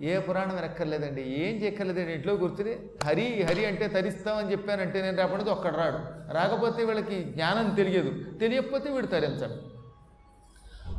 [0.00, 5.76] ఏ పురాణం వెనక్కర్లేదండి ఏం చేయక్కర్లేదండి ఇంట్లో కూర్చుని హరి హరి అంటే తరిస్తామని చెప్పానంటే నేను రేపటి ఒక్కడు
[5.76, 5.98] రాడు.
[6.32, 8.38] రాకపోతే వీళ్ళకి జ్ఞానం తెలియదు.
[8.38, 9.76] తెలియకపోతే వీడు తరించడు.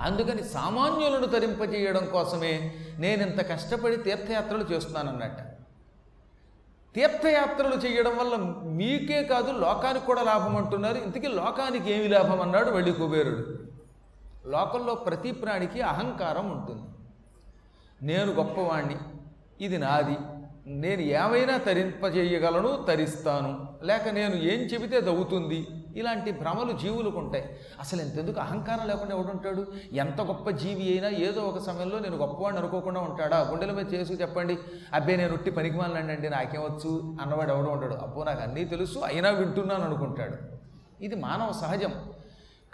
[0.02, 5.42] అందుకని సామాన్యులను తరింపజేయడం కోసమే నేను ఇంత కష్టపడి తీర్థయాత్రలు చేస్తున్నానన్నట్ట.
[6.96, 8.36] తీర్థయాత్రలు చేయడం వల్ల
[8.72, 10.98] మీకే కాదు లోకానికి కూడా లాభం అంటున్నారు.
[10.98, 13.60] ఇంతకీ లోకానికి ఏమి లాభం అన్నాడు వెళ్ళి కుబేరుడు.
[14.48, 16.82] లోకంలో ప్రతి ప్రాణికి అహంకారం ఉంటుంది.
[18.02, 18.96] నేను గొప్పవాణ్ణి
[19.62, 20.18] ఇది నాది.
[20.68, 23.68] నేను ఏమైనా తరింపజేయగలను తరిస్తాను.
[23.84, 27.50] లేక నేను ఏం చెబితే దవ్వుతుంది ఇలాంటి భ్రమలు జీవులకు ఉంటాయి.
[27.80, 33.02] అసలు ఎంతెందుకు అహంకారం లేకుండా ఎవడుంటాడు ఎంత గొప్ప జీవి అయినా ఏదో ఒక సమయంలో నేను గొప్పవాడిని అనుకోకుండా
[33.02, 33.48] ఉంటాడా?
[33.52, 34.58] గుండెల మీద చేసి చెప్పండి
[34.94, 37.18] అబ్బే నేను ఉట్టి పనికిమాలండి నాకేమొచ్చు?
[37.22, 40.38] అన్నవాడు ఎవడో ఉంటాడు అబ్బో నాకు అన్నీ తెలుసు అయినా వింటున్నాను అనుకుంటాడు.
[41.04, 41.94] ఇది మానవ సహజం.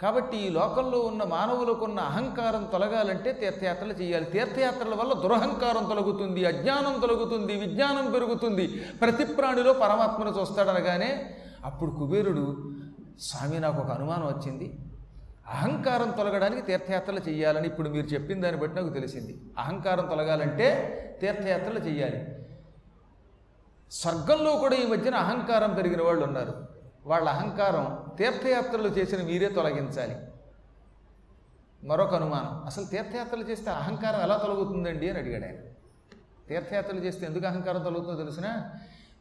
[0.04, 4.24] కాబట్టి ఈ లోకంలో ఉన్న మానవులకు ఉన్న అహంకారం తొలగాలంటే తీర్థయాత్రలు చేయాలి.
[4.24, 8.66] తీర్థయాత్రల వల్ల దురహంకారం తొలగుతుంది అజ్ఞానం తొలగుతుంది విజ్ఞానం పెరుగుతుంది.
[9.00, 11.30] ప్రతి ప్రాణిలో పరమాత్మను చూస్తాడనగానే
[11.64, 12.72] అప్పుడు కుబేరుడు
[13.20, 14.78] స్వామి నాకు ఒక అనుమానం వచ్చింది.
[15.46, 19.40] అహంకారం తొలగడానికి తీర్థయాత్రలు చేయాలని ఇప్పుడు మీరు చెప్పిన దాన్ని బట్టి నాకు తెలిసింది.
[19.58, 20.68] అహంకారం తొలగాలంటే
[21.20, 22.20] తీర్థయాత్రలు చేయాలి.
[23.92, 26.73] స్వర్గంలో కూడా ఈ మధ్యన అహంకారం పెరిగిన వాళ్ళు ఉన్నారు.
[27.06, 30.16] వాళ్ళ అహంకారం తీర్థయాత్రలు చేసిన మీరే తొలగించాలి.
[31.84, 35.56] మరొక అనుమానం అసలు తీర్థయాత్రలు చేస్తే అహంకారం ఎలా తొలగుతుందండి అని అడిగాడు ఆయన.
[36.48, 38.70] తీర్థయాత్రలు చేస్తే ఎందుకు అహంకారం తొలగుతుందో తెలిసిన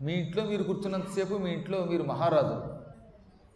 [0.02, 2.84] మీ ఇంట్లో మీరు కూర్చున్నంతసేపు మీ ఇంట్లో మీరు మహారాజు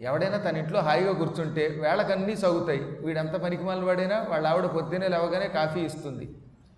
[0.02, 2.80] ఎవడైనా తన ఇంట్లో హాయిగా కూర్చుంటే వేళకన్నీ సాగుతాయి.
[2.80, 6.38] వీడంత పనికిమాలిన వాడైనా వాళ్ళ ఆవిడ పొద్దున్నే లేవగానే కాఫీ ఇస్తుంది.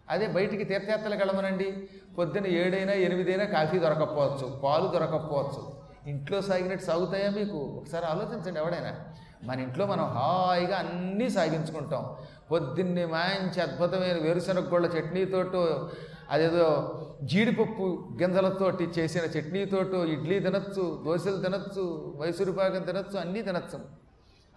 [0.10, 1.90] అదే బయటికి తీర్థయాత్రలకు వెళ్ళమనండి.
[2.18, 7.58] పొద్దున్న ఏడైనా ఎనిమిదైనా కాఫీ దొరకకపోవచ్చు పాలు దొరకకపోవచ్చు ఇంట్లో సాగినట్టు సాగుతాయా మీకు?
[7.58, 8.96] ఒకసారి ఆలోచించండి ఎవడైనా.
[9.44, 12.16] మన ఇంట్లో మనం హాయిగా అన్నీ సాగించుకుంటాం.
[12.52, 15.90] పొద్దున్నే మంచి అద్భుతమైన వేరుశనగ గోళ్ళ చట్నీతోటో
[16.32, 23.80] అదేదో జీడిపప్పు గింజలతోటి చేసిన చట్నీతోటో ఇడ్లీ తినచ్చు దోశలు తినచ్చు మైసూరుపాకం తినచ్చు అన్నీ తినచ్చు.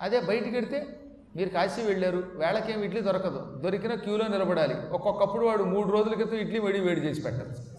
[0.01, 1.01] అదే బయటికి వెడితే
[1.37, 3.61] మీరు కాశీ వెళ్ళారు వేళకేం ఇడ్లీ దొరకదు.
[3.65, 4.75] దొరికిన క్యూలో నిలబడాలి.
[4.93, 7.72] ఒక్కొక్కప్పుడు వాడు మూడు రోజుల క్రితం ఇడ్లీ వడి వేడి చేసి పెట్టచ్చు.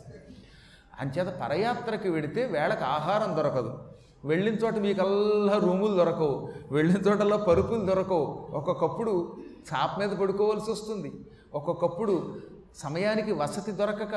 [1.01, 3.79] అంచేత పరయాత్రకి వెడితే వేళకు ఆహారం దొరకదు.
[4.25, 6.49] వెళ్ళిన చోట మీకల్లా రూములు దొరకవు.
[6.71, 8.49] వెళ్ళిన చోటల్లో పరుపులు దొరకవు.
[8.53, 9.37] ఒక్కొక్కప్పుడు
[9.73, 11.11] చాప మీద పడుకోవాల్సి వస్తుంది.
[11.53, 12.35] ఒక్కొక్కప్పుడు
[12.75, 14.13] సమయానికి వసతి దొరకక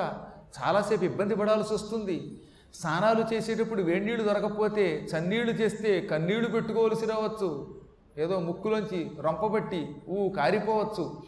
[0.58, 2.40] చాలాసేపు ఇబ్బంది పడాల్సి వస్తుంది.
[2.74, 7.74] స్నానాలు చేసేటప్పుడు వేడినీళ్ళు దొరకకపోతే చన్నీళ్ళు చేస్తే కన్నీళ్ళు పెట్టుకోవలసి రావచ్చు.
[8.18, 11.22] ఏదో ముక్కులోంచి రొంపబట్టి ఊ కారిపోవచ్చు.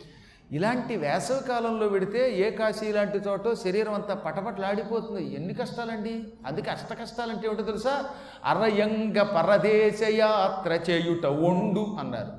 [0.52, 5.34] ఇలాంటి వేసవి కాలంలో పెడితే ఏ కాశీ లాంటి చోట శరీరం అంతా పటపటలాడిపోతుంది.
[5.34, 6.24] ఎన్ని కష్టాలండి?
[6.46, 8.04] అందుకే అష్ట కష్టాలంటే ఏమిటో తెలుసా?
[8.44, 12.32] అరయంగ పరదేశ యాత్ర చేయుట ఒండు అన్నారు.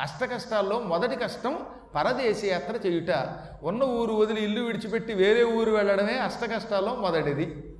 [0.00, 1.58] అష్ట కష్టాల్లో మొదటి కష్టం
[1.94, 3.28] పరదేశ యాత్ర చేయుట.
[3.62, 7.74] ఉన్న ఊరు వదిలి ఇల్లు విడిచిపెట్టి వేరే ఊరు వెళ్ళడమే అష్ట కష్టాల్లో మొదటిది.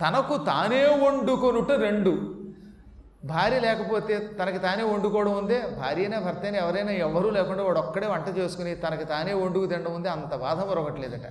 [0.00, 2.45] తనకు తానే వండుకొనుట రెండు.
[3.26, 8.74] భార్య లేకపోతే తనకి తానే వండుకోవడం ఉందే భార్యనే భర్తనే ఎవరైనా ఎవరూ లేకుండా వాడు ఒక్కడే వంట చేసుకుని
[8.74, 11.26] తనకి తానే వండుకు తినడం ఉంది అంత బాధ మరొకట్లేదట.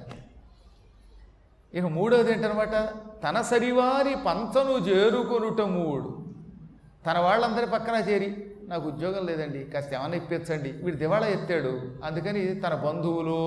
[1.73, 2.75] ఇక మూడవది ఏంటనమాట?
[3.23, 6.09] తన సరివారి పంచను చేరుకొనుట మూడు.
[7.07, 8.29] తన వాళ్ళందరి పక్కన చేరి
[8.67, 10.71] నాకు ఉద్యోగం లేదండి కాస్త ఏమైనా ఇప్పించండి.
[10.71, 11.81] వీడు దివాళా ఎత్తాడు.
[12.03, 13.39] అందుకని తన బంధువులు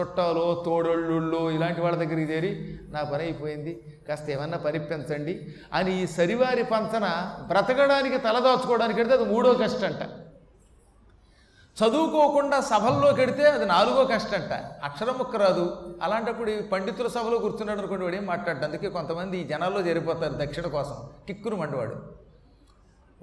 [0.00, 6.64] చుట్టాలు తోడళ్ళు ఇలాంటి వాళ్ళ దగ్గరికి చేరి నా పని అయిపోయింది కాస్త ఏమన్నా పనిప్పించండి అని ఈ సరివారి
[6.64, 10.02] పంచన బ్రతకడానికి తలదాచుకోవడానికి వెడితే అది మూడో కష్టంట.
[11.84, 14.52] చదువుకోకుండా సభల్లోకి వెడితే అది నాలుగో కష్టంట.
[14.84, 15.96] అక్షరం ముక్క రాదు.
[16.02, 20.66] అలాంటప్పుడు ఈ పండితుల సభలో కూర్చున్నాడు అనుకోండి వాడు ఏం మాట్లాడటం అందుకే కొంతమంది ఈ జనాల్లో జరిపోతారు దక్షిణ
[20.66, 20.96] కోసం.
[21.26, 22.23] కిక్కురు మండివాడు.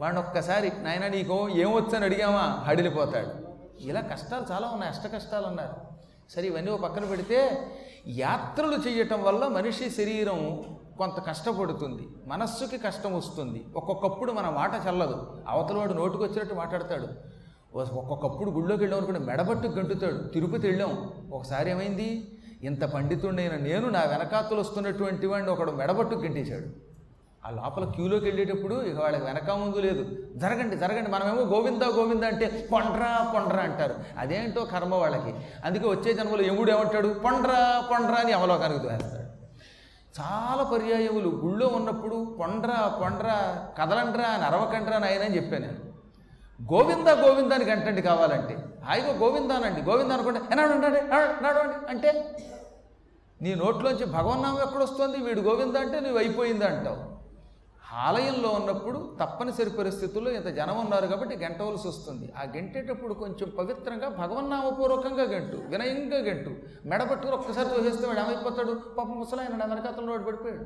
[0.01, 2.45] వాడిని ఒక్కసారి నాయన నీకు ఏమొచ్చని అడిగామా?
[2.67, 3.31] హడిలిపోతాడు.
[3.87, 5.75] ఇలా కష్టాలు చాలా ఉన్నాయి అష్ట కష్టాలు అన్నారు
[6.29, 7.37] సరే ఇవన్నీ ఓ పక్కన పెడితే
[8.07, 10.39] యాత్రలు చేయటం వల్ల మనిషి శరీరం
[10.97, 13.65] కొంత కష్టపడుతుంది మనస్సుకి కష్టం వస్తుంది.
[13.75, 15.17] ఒక్కొక్కప్పుడు మన మాట చల్లదు.
[15.47, 17.07] అవతలవాడు నోటుకు వచ్చినట్టు మాట్లాడతాడు
[17.77, 20.17] ఒక్కొక్కప్పుడు గుళ్ళోకి వెళ్ళాం అనుకుంటే మెడబట్టు గంటుతాడు.
[20.33, 21.11] తిరుపతి వెళ్ళాం.
[21.33, 22.07] ఒకసారి ఏమైంది?
[22.63, 26.90] ఇంత పండితుడైన నేను నా వెనకాతలు వస్తున్నటువంటి వాడిని ఒకడు మెడబట్టు గంటేశాడు
[27.45, 30.03] ఆ లోపల క్యూలోకి వెళ్ళేటప్పుడు ఇక వాళ్ళకి వెనక ముందు లేదు.
[30.41, 33.95] జరగండి జరగండి మనమేమో గోవిందా గోవిందా అంటే పొండ్రా పొండ్రా అంటారు.
[34.17, 35.31] అదేంటో కర్మ వాళ్ళకి.
[35.65, 37.07] అందుకే వచ్చే జన్మలో యముడు ఏమంటాడు?
[37.25, 39.27] పొండ్రా పొండ్రా అని అవలోకానికి వేస్తాడు
[40.17, 41.29] చాలా పర్యాయములు.
[41.43, 43.35] గుళ్ళో ఉన్నప్పుడు పొండ్రా పొండ్రా
[43.79, 45.79] కదలండ్రా అని అరవకండ్రా నాయన అని చెప్పాను నేను.
[46.71, 48.55] గోవిందా గోవిందానికి అంటండి కావాలంటే.
[48.87, 49.81] హాయిగా గోవిందానండి.
[49.81, 51.01] గోవిందా అనుకుంటే ఎనాడు ఉండండి
[51.45, 52.11] నడవండి అంటే
[53.41, 55.17] నీ నోట్లోంచి భగవన్నామం ఎక్కడొస్తుంది?
[55.17, 56.99] వీడు గోవింద అంటే నువ్వు అయిపోయింది అంటావు
[57.93, 62.33] ఆలయంలో ఉన్నప్పుడు తప్పనిసరి పరిస్థితుల్లో ఇంత జనం ఉన్నారు కాబట్టి గెంటవలసి వస్తుంది.
[62.37, 66.55] ఆ గెంటేటప్పుడు కొంచెం పవిత్రంగా భగవన్నామపూర్వకంగా గంటు వినయంగా గంటు.
[66.87, 68.73] మెడపట్టుకుని ఒక్కసారి తోసేస్తే వాడు ఏమైపోతాడు?
[68.97, 70.65] పాప ముసలాయన వెనకాతలో వాడు పడిపోయాడు.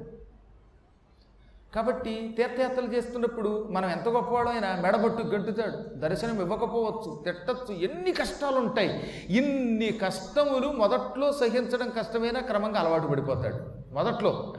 [1.74, 6.00] కాబట్టి తీర్థయాత్రలు చేస్తున్నప్పుడు మనం ఎంత గొప్పవాడైనా మెడబట్టు గంటుతాడు.
[6.00, 13.60] దర్శనం ఇవ్వకపోవచ్చు తిట్టచ్చు ఎన్ని కష్టాలు ఉంటాయి ఇన్ని కష్టములు మొదట్లో సహించడం కష్టమైనా క్రమంగా అలవాటు పడిపోతాడు.
[13.94, 14.54] మొదట్లో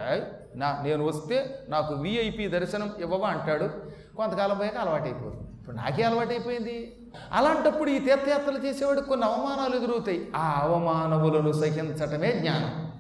[0.55, 3.71] నా నేను వస్తే నాకు విఐపి దర్శనం ఇవ్వవా అంటాడు.
[4.17, 5.51] కొంతకాలం పోయాక అలవాటైపోతుంది.
[5.61, 6.97] ఇప్పుడు నాకే అలవాటైపోయింది.
[7.33, 10.29] అలాంటప్పుడు ఈ తీర్థయాత్రలు చేసేవాడు కొన్ని అవమానాలు ఎదురవుతాయి.
[10.37, 12.93] ఆ అవమానములను సహించటమే జ్ఞానం.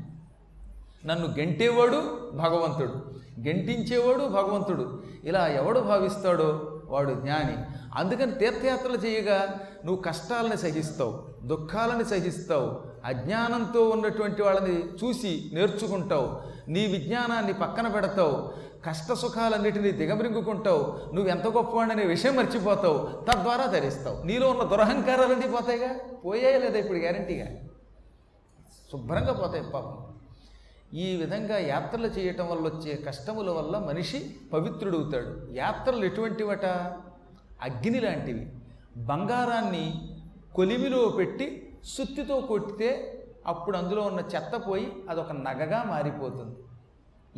[1.06, 3.25] నన్ను గెంటేవాడు భగవంతుడు.
[3.40, 5.02] గెంటించేవాడు భగవంతుడు.
[5.24, 7.56] ఇలా ఎవడు భావిస్తాడో వాడు జ్ఞాని.
[7.94, 16.28] అందుకని తీర్థయాత్రలు చేయగా నువ్వు కష్టాలని సహిస్తావు దుఃఖాలని సహిస్తావు అజ్ఞానంతో ఉన్నటువంటి వాళ్ళని చూసి నేర్చుకుంటావు.
[16.70, 22.98] నీ విజ్ఞానాన్ని పక్కన పెడతావు కష్ట సుఖాలన్నిటినీ దిగబరింగుకుంటావు నువ్వు ఎంత గొప్పవాడనే విషయం మర్చిపోతావు
[23.30, 24.26] తద్వారా ధరిస్తావు.
[24.26, 25.90] నీలో ఉన్న దురహంకారాలన్నీ పోతాయిగా?
[26.24, 27.46] పోయాయి లేదా ఇప్పుడు గ్యారంటీగా
[28.92, 30.06] శుభ్రంగా పోతాయి పాపం.
[30.94, 35.48] ఈ విధంగా యాత్రలు చేయటం వల్ల వచ్చే కష్టముల వల్ల మనిషి పవిత్రుడవుతాడు.
[35.52, 36.64] యాత్రలు ఎటువంటివట?
[37.62, 38.52] అగ్ని లాంటివి.
[38.96, 40.08] బంగారాన్ని
[40.54, 43.12] కొలిమిలో పెట్టి సుత్తితో కొట్టితే
[43.46, 46.56] అప్పుడు అందులో ఉన్న చెత్త పోయి అదొక నగగా మారిపోతుంది.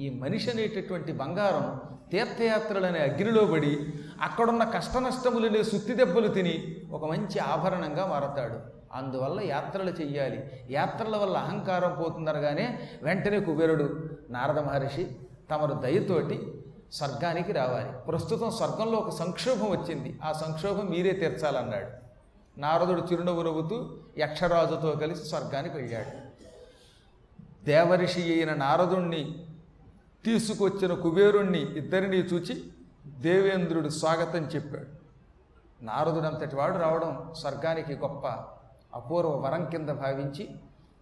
[0.04, 1.80] ఈ మనిషి అనేటటువంటి బంగారం
[2.10, 3.78] తీర్థయాత్రలనే అగ్నిలో పడి
[4.22, 8.77] అక్కడున్న కష్ట నష్టములనే సుత్తి దెబ్బలు తిని ఒక మంచి ఆభరణంగా మారతాడు.
[8.93, 10.67] అందువల్ల యాత్రలు చెయ్యాలి.
[10.70, 15.17] యాత్రల వల్ల అహంకారం పోతుందనగానే వెంటనే కుబేరుడు నారద మహర్షి
[15.50, 17.93] తమరు దయతోటి స్వర్గానికి రావాలి.
[17.93, 20.19] ప్రస్తుతం స్వర్గంలో ఒక సంక్షోభం వచ్చింది.
[20.25, 22.08] ఆ సంక్షోభం మీరే తీర్చాలన్నాడు.
[22.61, 26.29] నారదుడు చిరునవ్వు నవ్వుతూ యక్షరాజుతో కలిసి స్వర్గానికి వెళ్ళాడు.
[27.64, 29.46] దేవరిషి అయిన నారదుణ్ణి
[30.25, 32.64] తీసుకొచ్చిన కుబేరుణ్ణి ఇద్దరిని చూచి
[33.06, 34.99] దేవేంద్రుడు స్వాగతం చెప్పాడు.
[35.85, 38.26] నారదుడంతటి వాడు రావడం స్వర్గానికి గొప్ప
[38.94, 40.49] అపూర్వ వరం కింద భావించి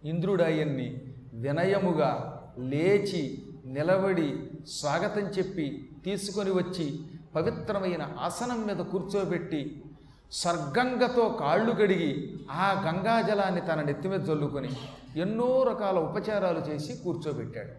[0.03, 1.01] ఇంద్రుడు ఆయన్ని
[1.33, 2.11] వినయముగా
[2.59, 6.99] లేచి నిలబడి స్వాగతం చెప్పి తీసుకొని వచ్చి
[7.35, 9.83] పవిత్రమైన ఆసనం మీద కూర్చోబెట్టి
[10.31, 14.69] స్వర్గంగతో కాళ్ళు కడిగి ఆ గంగాజలాన్ని తన నెత్తి మీద జల్లుకొని
[15.15, 17.73] ఎన్నో రకాల ఉపచారాలు చేసి కూర్చోబెట్టాడు.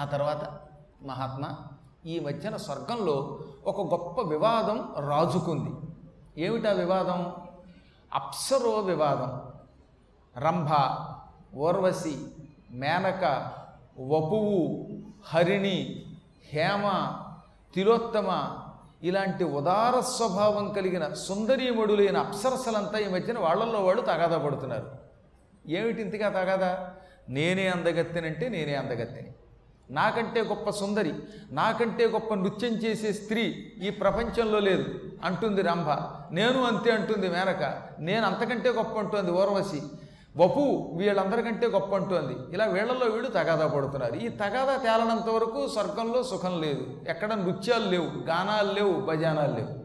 [0.00, 0.58] ఆ తర్వాత
[1.02, 1.56] మహాత్మా
[2.06, 4.78] ఈ మధ్యన స్వర్గంలో ఒక గొప్ప వివాదం
[5.10, 5.72] రాజుకుంది.
[6.42, 7.32] ఏమిటా వివాదం?
[8.14, 9.40] అప్సరో వివాదం.
[10.38, 10.68] రంభ
[11.56, 12.26] ఊర్వశి
[12.70, 13.52] మేనక
[13.98, 14.88] వపువు
[15.24, 16.06] హరిణి
[16.52, 17.12] హేమ
[17.74, 18.58] తిలోత్తమ
[19.02, 24.90] ఇలాంటి ఉదార స్వభావం కలిగిన సుందరీమడులైన అప్సరసలంతా ఈ మధ్యన వాళ్ళల్లో వాళ్ళు తగాదా పడుతున్నారు
[25.68, 26.90] ఏమిటి ఇంతగా తగాదా?
[27.28, 29.32] నేనే అందగత్తెనంటే నేనే అందగత్తెని.
[29.90, 31.14] నాకంటే గొప్ప సుందరి
[31.52, 34.84] నాకంటే గొప్ప నృత్యం చేసే స్త్రీ ఈ ప్రపంచంలో లేదు.
[35.24, 35.88] అంటుంది రంభ.
[36.32, 37.82] నేను అంతే అంటుంది మేనక.
[38.00, 39.82] నేను అంతకంటే గొప్ప అంటుంది ఊర్వశి
[40.36, 42.54] వపు వీళ్ళందరికంటే గొప్ప అంటుంది.
[42.54, 44.14] ఇలా వీళ్ళల్లో వీళ్ళు తగాదా పడుతున్నారు.
[44.14, 46.86] ఈ తగాదా తేలనంత వరకు స్వర్గంలో సుఖం లేదు.
[47.08, 49.84] ఎక్కడ నృత్యాలు లేవు గానాలు లేవు భజానాలు లేవు.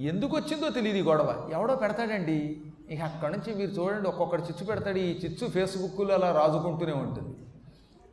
[0.00, 1.50] ఎందుకు వచ్చిందో తెలియదు ఈ గొడవ.
[1.52, 2.60] ఎవడో పెడతాడండి.
[2.90, 4.98] ఇక అక్కడి నుంచి మీరు చూడండి ఒక్కొక్కటి చిచ్చు పెడతాడు.
[4.98, 7.36] ఈ చిచ్చు ఫేస్బుక్లో అలా రాజుకుంటూనే ఉంటుంది.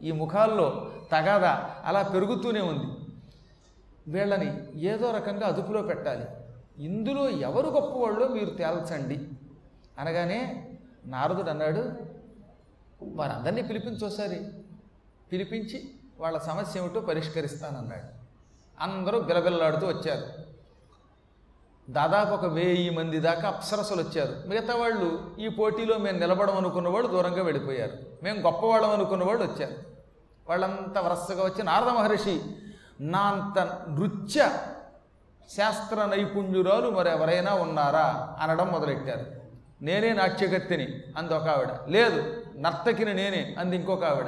[0.04, 2.86] ఈ ముఖాల్లో తగాదా అలా పెరుగుతూనే ఉంది.
[4.08, 6.26] వీళ్ళని ఏదో రకంగా అదుపులో పెట్టాలి.
[6.78, 9.28] ఇందులో ఎవరు గొప్పవాళ్ళో మీరు తేల్చండి.
[10.00, 10.70] అనగానే
[11.06, 11.92] నారదుడు అన్నాడు
[13.04, 14.46] వారందరినీ పిలిపించి ఒకసారి.
[15.32, 18.24] పిలిపించి వాళ్ళ సమస్య ఏమిటో పరిష్కరిస్తానన్నాడు.
[18.80, 20.54] అందరూ బిలబిల్లాడుతూ వచ్చారు.
[21.92, 24.48] దాదాపు ఒక వెయ్యి మంది దాకా అప్సరసలు వచ్చారు.
[24.48, 27.98] మిగతా వాళ్ళు ఈ పోటీలో మేము నిలబడం అనుకున్న వాళ్ళు దూరంగా వెళ్ళిపోయారు.
[28.24, 29.93] మేము గొప్పవాళ్ళం అనుకున్న వాళ్ళు వచ్చారు.
[30.50, 32.42] వాళ్ళంతా వరసగా వచ్చి నారద మహర్షి
[33.02, 33.60] నా అంత
[33.90, 34.52] నృత్య
[35.58, 38.38] శాస్త్ర నైపుణ్యురాలు మరి ఎవరైనా ఉన్నారా?
[38.40, 39.26] అనడం మొదలెట్టారు.
[39.82, 41.70] నేనే నాట్యగత్తిని అంది ఒక ఆవిడ.
[41.88, 44.26] లేదు నర్తకిని నేనే అంది ఇంకొక ఆవిడ.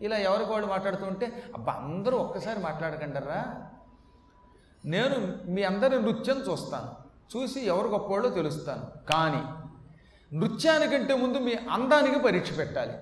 [0.00, 3.44] ఇలా ఎవరికి వాళ్ళు మాట్లాడుతుంటే అబ్బా అందరూ ఒక్కసారి మాట్లాడకండరా
[4.84, 7.04] నేను మీ అందరి నృత్యం చూస్తాను.
[7.36, 8.86] చూసి ఎవరు గొప్పవాళ్ళో తెలుస్తాను.
[9.10, 9.42] కానీ
[10.36, 12.92] నృత్యానికంటే ముందు మీ అందానికి పరీక్ష పెట్టాలి.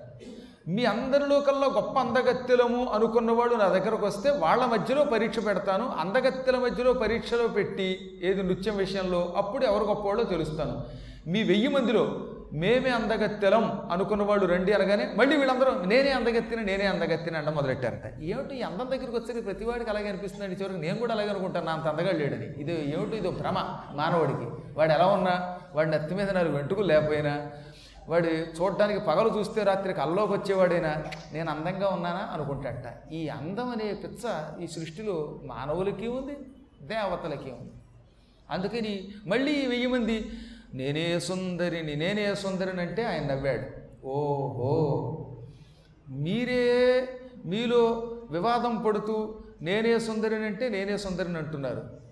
[0.67, 5.93] మీ అందరిలో కల్లా గొప్ప అందగత్తెలము అనుకున్న వాళ్ళు నా దగ్గరకు వస్తే వాళ్ళ మధ్యలో పరీక్ష పెడతాను.
[5.99, 10.83] అందగత్తెల మధ్యలో పరీక్షలో పెట్టి ఏది నృత్యం విషయంలో అప్పుడు ఎవరు గొప్పవాళ్ళో తెలుస్తాను.
[11.27, 17.37] మీ వెయ్యి మందిలో మేమే అందగత్తెలం అనుకున్న వాళ్ళు రండి అనగానే మళ్ళీ వీళ్ళందరూ నేనే అందగత్తిని నేనే అందగత్తిన
[17.37, 18.21] అంట మొదలెట్టారట.
[18.21, 21.65] ఏమిటి ఈ అందం దగ్గరికి వచ్చేది ప్రతివాడికి అలాగే అనిపిస్తుందండి చివరికి నేను కూడా అలాగే అనుకుంటాను.
[21.65, 22.45] నా అంత అందగా లేడని.
[22.45, 23.17] ఇది ఏమిటి?
[23.17, 23.57] ఇది భ్రమ
[23.91, 24.49] మానవుడికి.
[24.79, 25.57] వాడు ఎలా ఉన్నా?
[25.73, 27.47] వాడి నెత్తి మీద నాలుగు వెంట్రుకలు లేకపోయినా
[28.09, 31.03] వాడు చూడడానికి పగలు చూస్తే రాత్రికి అల్లోకి వచ్చేవాడైనా?
[31.33, 32.29] నేను అందంగా ఉన్నానా?
[32.33, 33.13] అనుకుంటాడట.
[33.13, 34.23] ఈ అందం అనే పిచ్చ
[34.63, 36.33] ఈ సృష్టిలో మానవులకి ఉంది
[36.81, 37.71] దేవతలకి ఉంది.
[38.49, 40.29] అందుకని మళ్ళీ వెయ్యి మంది
[40.73, 43.83] నేనే సుందరిని నేనే సుందరిని అంటే ఆయన నవ్వాడు.
[44.07, 45.19] ఓహో!
[46.09, 47.09] మీరే
[47.45, 52.02] మీలో వివాదం పడుతూ నేనే సుందరిని అంటే నేనే సుందరిని అంటున్నారు.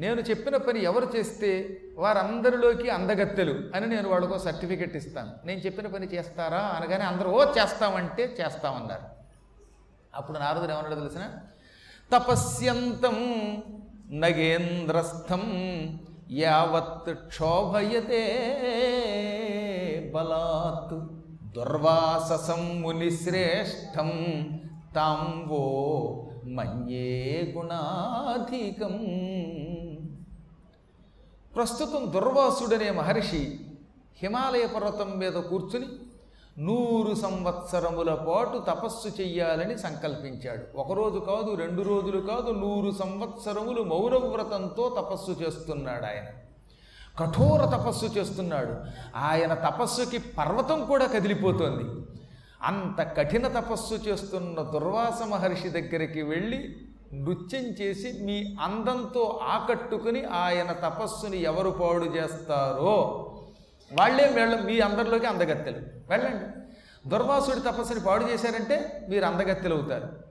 [0.00, 5.32] నేను చెప్పిన పని ఎవరు చేస్తే వారందరిలోకి అందగత్తెలు అని నేను వాళ్ళకో సర్టిఫికెట్ ఇస్తాను.
[5.44, 9.06] నేను చెప్పిన పని చేస్తారా అనగానే అందరూ ఓ చేస్తామంటే చేస్తామన్నారు.
[10.14, 11.24] అప్పుడు నారదుడు ఏమన్నాడు తెలిసిన?
[12.12, 13.16] తపస్యంతం
[14.10, 15.44] నగేంద్రస్థం
[16.30, 18.22] యావత్ క్షోభయతే
[20.14, 20.94] బలాత్
[21.54, 24.10] దుర్వాససం మునిశ్రేష్టం
[24.94, 25.64] తాంవో
[26.44, 28.94] మన్యే గుణాధికం.
[31.56, 33.60] ప్రస్తుతం దుర్వాసుడనే మహర్షి
[34.22, 35.86] హిమాలయ పర్వతం మీద కూర్చుని
[36.58, 40.78] నూరు సంవత్సరముల పాటు తపస్సు చెయ్యాలని సంకల్పించాడు.
[40.78, 46.24] ఒకరోజు కాదు రెండు రోజులు కాదు నూరు సంవత్సరములు మౌనవ్రతంతో తపస్సు చేస్తున్నాడు ఆయన.
[47.24, 48.74] కఠోర తపస్సు చేస్తున్నాడు.
[49.16, 52.06] ఆయన తపస్సుకి పర్వతం కూడా కదిలిపోతోంది.
[52.62, 61.42] అంత కఠిన తపస్సు చేస్తున్న దుర్వాస మహర్షి దగ్గరికి వెళ్ళి నృత్యం చేసి మీ అందంతో ఆకట్టుకుని ఆయన తపస్సుని
[61.42, 63.22] ఎవరు పాడు చేస్తారో?
[63.92, 65.78] వాళ్ళే వెళ్ళ మీ అందరిలోకి అందగత్తెలు.
[66.08, 66.44] వెళ్ళండి.
[67.08, 70.26] దుర్వాసుడి తపస్సుని పాడు చేశారంటే మీరు అందగత్తెలు అవుతారు.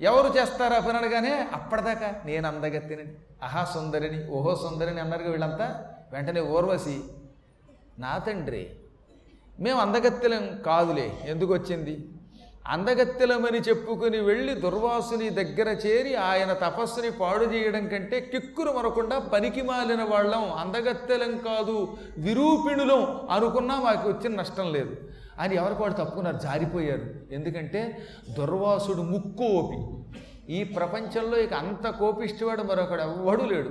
[0.00, 3.02] ఎవరు చేస్తారా పని అనగానే అప్పటిదాకా నేను అందగత్తిని
[3.42, 5.84] అహా సుందరిని ఓహో సుందరిని అన్నారు వీళ్ళంతా.
[6.12, 7.02] వెంటనే ఓర్వసి
[7.98, 8.70] నా తండ్రి
[9.60, 11.18] మేము అందగత్తెలం కాదులే.
[11.24, 12.08] ఎందుకు వచ్చింది?
[12.68, 20.02] అందగత్తెలమని చెప్పుకుని వెళ్ళి దుర్వాసుని దగ్గర చేరి ఆయన తపస్సుని పాడు చేయడం కంటే కిక్కురు మరకుండా పనికి మాలిన
[20.02, 20.52] వాళ్ళం.
[20.52, 24.96] అందగత్తెలం కాదు విరూపిణులం అనుకున్నా మాకు వచ్చిన నష్టం లేదు.
[25.38, 26.36] అని ఎవరికి వాడు తప్పుకున్నారు?
[26.36, 27.02] జారిపోయారు.
[27.32, 28.02] ఎందుకంటే
[28.38, 30.04] దుర్వాసుడు ముక్కోపి.
[30.52, 33.70] ఈ ప్రపంచంలో ఇక అంత కోపిష్టివాడు మరొకడు ఎవ్వడు లేడు.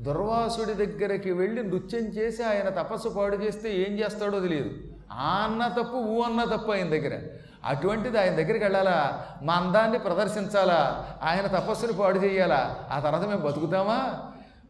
[0.00, 4.70] దుర్వాసుడి దగ్గరికి వెళ్ళి నృత్యం చేసి ఆయన తపస్సు పాడు చేస్తే ఏం చేస్తాడో తెలియదు.
[5.12, 7.20] ఆ అన్న తప్పు ఊ అన్న తప్పు ఆయన దగ్గర.
[7.64, 9.26] అటువంటిది ఆయన దగ్గరికి వెళ్ళాలా?
[9.42, 11.06] మా అందాన్ని ప్రదర్శించాలా?
[11.22, 12.76] ఆయన తపస్సుని పాడు చేయాలా?
[12.90, 14.14] ఆ తర్వాత మేము బతుకుతామా?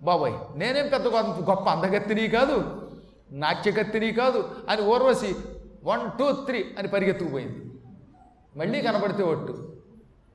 [0.03, 2.89] బాబాయ్ నేనేం పెద్ద గొప్ప- అందగత్తిని కాదు
[3.31, 5.35] నాట్యకత్తిని కాదు అని ఊర్వశి
[5.85, 7.73] వన్ టూ త్రీ అని పరిగెత్తుకుపోయింది.
[8.57, 9.77] మళ్ళీ కనబడితే ఒట్టు.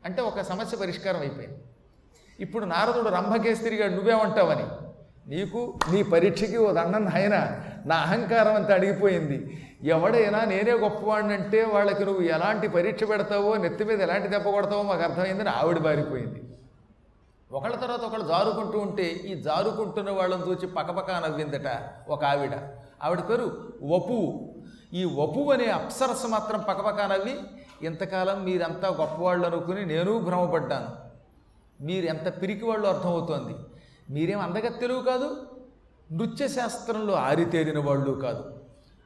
[0.05, 1.57] అంటే ఒక సమస్య పరిష్కారం అయిపోయింది.
[2.39, 4.65] ఇప్పుడు నారదుడు రంభకేసి తిరిగాడు నువ్వేమంటావని?
[5.29, 9.37] నీకు నీ పరీక్షకి ఓ దండం ఆయన నా అహంకారం అంతా అడిగిపోయింది.
[9.83, 15.03] ఎవడైనా నేనే గొప్పవాడిని అంటే వాళ్ళకి నువ్వు ఎలాంటి పరీక్ష పెడతావో నెత్తి మీద ఎలాంటి దెబ్బ కొడతావో మాకు
[15.03, 16.41] అర్థమైందని ఆవిడ బారిపోయింది
[17.51, 21.69] ఒకళ్ళ తర్వాత ఒకళ్ళు జారుకుంటూ ఉంటే ఈ జారుకుంటున్న వాళ్ళని చూసి పక్కపక్క నవ్విందట
[22.09, 22.51] ఒక ఆవిడ.
[23.03, 24.17] ఆవిడ పేరు వపు
[24.93, 27.35] ఈ వపు అనే అప్సరస మాత్రం పక్కపక్క నవ్వి
[27.81, 30.89] ఇంతకాలం మీరంతా గొప్పవాళ్ళు అనుకుని నేను భ్రమపడ్డాను.
[31.85, 33.55] మీరు ఎంత పిరికి వాళ్ళు అర్థమవుతోంది.
[34.09, 35.46] మీరేం అందగత్తెలు కాదు?
[36.13, 38.59] నృత్య శాస్త్రంలో ఆరితేరిన వాళ్ళు కాదు.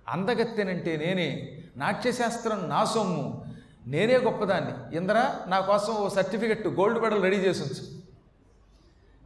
[0.08, 1.58] అందగత్తెనంటే నేనే.
[1.78, 3.46] నాట్యశాస్త్రం నా సొమ్ము.
[3.88, 4.98] నేనే గొప్పదాన్ని.
[4.98, 8.02] ఇంద్ర నా కోసం ఓ సర్టిఫికెట్ గోల్డ్ మెడల్ రెడీ చేసి ఉంచు.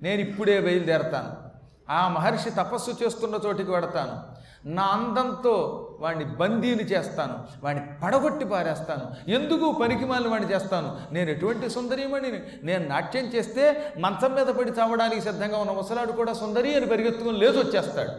[0.02, 1.45] నేను ఇప్పుడే బయలుదేరతాను.
[1.90, 4.36] ఆ మహర్షి తపస్సు చేస్తున్న చోటికి వెడతాను.
[4.68, 7.44] నా అందంతో వాడిని బందీని చేస్తాను.
[7.64, 9.32] వాడిని పడగొట్టి పారేస్తాను.
[9.32, 11.00] ఎందుకు పనికిమాలిన వాడిని చేస్తాను?
[11.12, 12.40] నేను ఎటువంటి సుందరీమణిని?
[12.64, 17.60] నేను నాట్యం చేస్తే మంచం మీద పడి చావడానికి సిద్ధంగా ఉన్న ముసలాడు కూడా సుందరి అని పరిగెత్తుకుని లేదు
[17.60, 18.12] వచ్చేస్తాడు.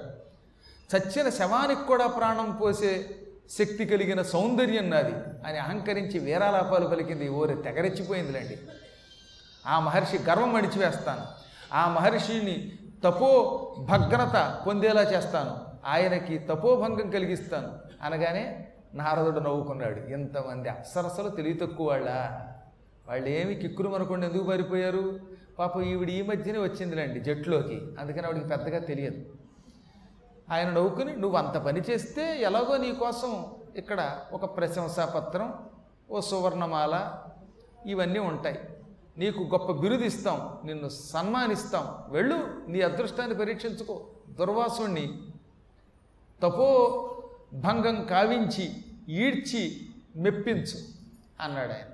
[0.96, 3.10] చచ్చిన శవానికి కూడా ప్రాణం పోసే
[3.50, 5.48] శక్తి కలిగిన సౌందర్యం నాది.
[5.48, 7.28] అని అహంకరించి వీరాలాపాలు పలికింది.
[7.28, 8.58] ఓరి తెగరెచ్చిపోయిందిలేండి
[9.66, 11.22] ఆ మహర్షి గర్వం అణిచివేస్తాను.
[11.74, 13.30] ఆ మహర్షిని తపో
[13.78, 15.56] భగ్నత పొందేలా చేస్తాను.
[15.86, 17.68] ఆయనకి తపోభంగం కలిగిస్తాను.
[18.02, 20.00] అనగానే నారదుడు నవ్వుకున్నాడు.
[20.00, 22.10] ఇంతమంది అప్సరసలు తెలివి తక్కువ వాళ్ళ.
[23.08, 25.20] వాళ్ళు ఏమి కిక్కురు మనకుండా ఎందుకు పారిపోయారు
[25.58, 29.24] పాపం ఈవిడ ఈ మధ్యనే వచ్చిందిలేండి జట్లోకి అందుకని ఆవిడికి పెద్దగా తెలియదు.
[30.52, 35.54] ఆయన నవ్వుకుని నువ్వు అంత పని చేస్తే ఎలాగో నీ కోసం ఇక్కడ ఒక ప్రశంసాపత్రం
[36.10, 37.12] ఓ సువర్ణమాల
[37.86, 38.58] ఇవన్నీ ఉంటాయి.
[39.18, 42.04] నీకు గొప్ప బిరుదిస్తాం నిన్ను సన్మానిస్తాం.
[42.08, 44.06] వెళ్ళు నీ అదృష్టాన్ని పరీక్షించుకో.
[44.28, 45.18] దుర్వాసుణ్ణి
[46.42, 46.68] తపో
[47.52, 48.72] భంగం కావించి
[49.08, 50.78] ఈడ్చి మెప్పించు
[51.40, 51.92] అన్నాడు ఆయన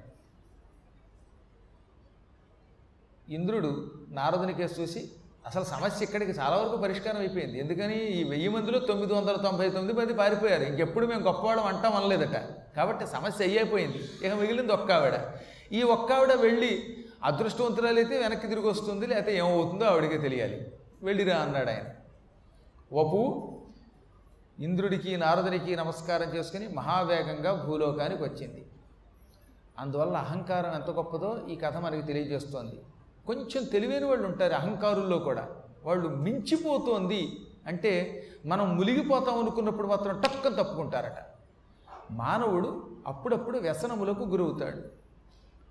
[3.28, 5.10] ఇంద్రుడు నారదునికే చూసి
[5.46, 7.58] అసలు సమస్య ఇక్కడికి చాలా వరకు పరిష్కారం అయిపోయింది.
[7.58, 10.62] ఎందుకని ఈ వెయ్యి మందిలో తొమ్మిది వందల తొంభై తొమ్మిది మంది పారిపోయారు.
[10.62, 12.36] ఇంకెప్పుడు మేము గొప్పవాళ్ళం అంటాం అనలేదట.
[12.76, 15.14] కాబట్టి సమస్య అయ్యైపోయింది ఇక మిగిలింది ఒక్కావిడ
[15.72, 20.72] ఈ ఒక్క ఆవిడ వెళ్ళి అదృష్టవంతురాలైతే వెనక్కి తిరిగి వస్తుంది లేకపోతే ఏమవుతుందో ఆవిడికి తెలియాలి.
[21.02, 21.84] వెళ్ళిరా అన్నాడు ఆయన.
[22.92, 23.48] వపు
[24.58, 28.66] ఇంద్రుడికి నారదుడికి నమస్కారం చేసుకుని మహావేగంగా భూలోకానికి వచ్చింది.
[29.78, 32.80] అందువల్ల అహంకారం ఎంత గొప్పదో ఈ కథ మనకి తెలియజేస్తోంది.
[33.26, 35.48] కొంచెం తెలివైన వాళ్ళు ఉంటారు అహంకారుల్లో కూడా.
[35.84, 41.26] వాళ్ళు మించిపోతోంది అంటే మనం మునిగిపోతాం అనుకున్నప్పుడు మాత్రం టక్కని తప్పుకుంటారట.
[42.10, 45.01] మానవుడు అప్పుడప్పుడు వ్యసనములకు గురవుతాడు.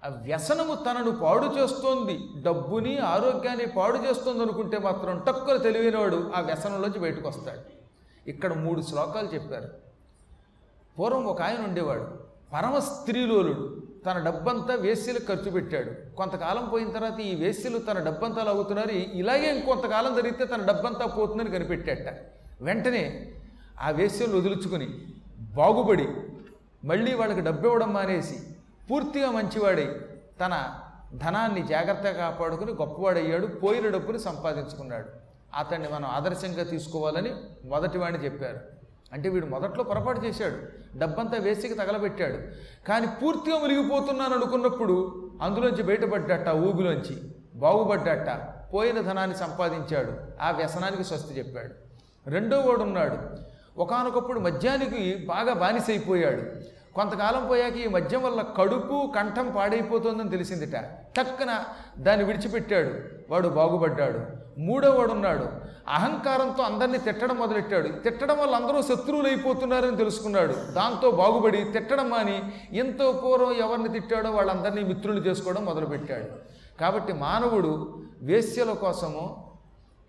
[0.05, 2.19] ఆ వ్యసనము తనను పాడు చేస్తోంది.
[2.43, 7.59] డబ్బుని ఆరోగ్యాన్ని పాడు చేస్తోంది అనుకుంటే మాత్రం టక్కున తెలివినవాడు ఆ వ్యసనంలోంచి బయటకు వస్తాడు.
[8.29, 9.69] ఇక్కడ మూడు శ్లోకాలు చెప్పారు.
[10.99, 12.07] పూర్వం ఒక ఆయన ఉండేవాడు.
[12.53, 13.81] పరమ స్త్రీలోలుడు.
[14.05, 16.15] తన డబ్బంతా వేశ్యలకు ఖర్చు పెట్టాడు.
[16.15, 18.91] కొంతకాలం పోయిన తర్వాత ఈ వేస్యలు తన డబ్బంతా లాగుతున్నారు.
[18.91, 22.15] ఇలాగే ఇంకొంతకాలం జరిగితే తన డబ్బంతా పోతుందని కనిపెట్టాట.
[22.61, 23.31] వెంటనే
[23.81, 24.87] ఆ వేస్యలు వదులుచుకుని
[25.39, 26.07] బాగుపడి
[26.85, 28.39] మళ్ళీ వాళ్ళకి డబ్బు ఇవ్వడం మానేసి
[28.89, 29.95] పూర్తిగా మంచివాడై
[30.41, 30.73] తన
[31.15, 35.09] ధనాన్ని జాగ్రత్తగా కాపాడుకుని గొప్పవాడయ్యాడు పోయిన డబ్బుని సంపాదించుకున్నాడు.
[35.55, 37.35] అతన్ని మనం ఆదర్శంగా తీసుకోవాలని
[37.65, 38.59] మొదటివాడిని చెప్పారు.
[39.13, 40.57] అంటే వీడు మొదట్లో పొరపాటు చేశాడు.
[40.97, 42.37] డబ్బంతా వేసికి తగలబెట్టాడు.
[42.87, 44.95] కానీ పూర్తిగా మునిగిపోతున్నాను అనుకున్నప్పుడు
[45.41, 47.21] అందులోంచి బయటపడ్డట ఊగులోంచి
[47.55, 48.29] బాగుపడ్డట
[48.73, 51.73] పోయిన ధనాన్ని సంపాదించాడు ఆ వ్యసనానికి స్వస్తి చెప్పాడు.
[52.29, 53.17] రెండో వాడు ఉన్నాడు
[53.79, 56.43] ఒకానొకప్పుడు మద్యానికి బాగా బానిసైపోయాడు.
[56.95, 60.75] కొంతకాలం పోయాక ఈ మద్యం వల్ల కడుపు కంఠం పాడైపోతుందని తెలిసిందిట.
[61.17, 61.63] టక్కున
[61.97, 62.93] దాన్ని విడిచిపెట్టాడు.
[63.29, 64.19] వాడు బాగుపడ్డాడు.
[64.59, 65.47] మూడో వాడు ఉన్నాడు
[65.87, 67.87] అహంకారంతో అందరినీ తిట్టడం మొదలెట్టాడు.
[67.87, 70.53] తిట్టడం వల్ల అందరూ శత్రువులు అయిపోతున్నారని తెలుసుకున్నాడు.
[70.53, 76.25] దాంతో బాగుపడి తిట్టడం మాని ఎంతో పూర్వం ఎవరిని తిట్టాడో వాళ్ళందరినీ మిత్రులు చేసుకోవడం మొదలుపెట్టాడు.
[76.79, 79.51] కాబట్టి మానవుడు వేశ్యల కోసమో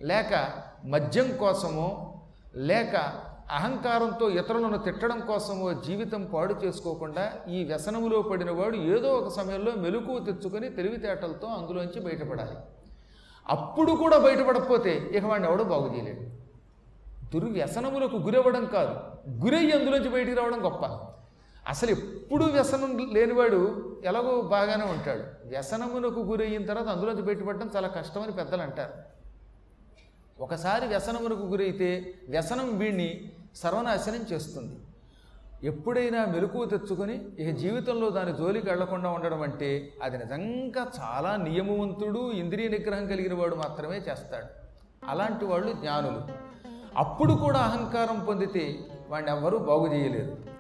[0.03, 0.49] లేక
[0.85, 2.21] మద్యం కోసమో
[2.57, 3.23] లేక
[3.57, 7.25] అహంకారంతో ఇతరులను తిట్టడం కోసమో జీవితం పాడు చేసుకోకుండా
[7.57, 12.57] ఈ వ్యసనములో పడిన వాడు ఏదో ఒక సమయంలో మెలకువ తెచ్చుకొని తెలివితేటలతో అందులోంచి బయటపడాలి.
[13.47, 16.25] అప్పుడు కూడా బయటపడకపోతే ఇక వాడిని ఎవడో బాగు చేయలేడు.
[17.33, 18.95] దుర్వ్యసనములకు గురవ్వడం కాదు
[19.45, 20.85] గురయ్యి అందులోంచి బయటికి రావడం గొప్ప.
[21.73, 23.61] అసలు ఎప్పుడు వ్యసనం లేనివాడు
[24.11, 25.25] ఎలాగో బాగానే ఉంటాడు.
[25.53, 28.95] వ్యసనమునకు గురయ్యిన తర్వాత అందులోంచి బయటపడడం చాలా కష్టమని పెద్దలు అంటారు
[30.45, 31.89] ఒకసారి వ్యసనమునకు గురైతే
[32.35, 33.11] వ్యసనం వీడిని
[33.57, 34.77] సర్వనాశనం చేస్తుంది.
[35.67, 42.69] ఎప్పుడైనా మెలకువ తెచ్చుకొని ఇక జీవితంలో దాని జోలికి వెళ్ళకుండా ఉండడం అంటే అది నిజంగా చాలా నియమవంతుడు ఇంద్రియ
[42.69, 44.47] నిగ్రహం కలిగిన వాడు మాత్రమే చేస్తాడు.
[45.11, 46.53] అలాంటి వాళ్ళు జ్ఞానులు.
[46.97, 50.52] అప్పుడు కూడా అహంకారం పొందితే వాడిని ఎవ్వరూ బాగు చేయలేరు.